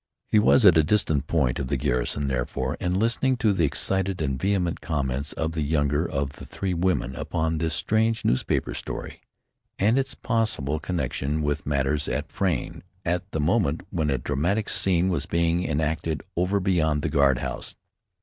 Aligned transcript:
He 0.31 0.39
was 0.39 0.65
at 0.65 0.77
a 0.79 0.83
distant 0.83 1.27
point 1.27 1.59
of 1.59 1.67
the 1.67 1.77
garrison, 1.77 2.25
therefore, 2.27 2.75
and 2.79 2.97
listening 2.97 3.37
to 3.37 3.53
the 3.53 3.65
excited 3.65 4.19
and 4.19 4.41
vehement 4.41 4.81
comments 4.81 5.31
of 5.33 5.51
the 5.51 5.61
younger 5.61 6.09
of 6.09 6.33
the 6.37 6.45
three 6.47 6.73
women 6.73 7.15
upon 7.15 7.59
this 7.59 7.75
strange 7.75 8.25
newspaper 8.25 8.73
story, 8.73 9.21
and 9.77 9.99
its 9.99 10.15
possible 10.15 10.79
connection 10.79 11.43
with 11.43 11.67
matters 11.67 12.07
at 12.07 12.31
Frayne, 12.31 12.81
at 13.05 13.29
the 13.29 13.39
moment 13.39 13.83
when 13.91 14.09
a 14.09 14.17
dramatic 14.17 14.69
scene 14.69 15.07
was 15.09 15.27
being 15.27 15.69
enacted 15.69 16.23
over 16.35 16.59
beyond 16.59 17.03
the 17.03 17.09
guard 17.09 17.37
house. 17.37 17.75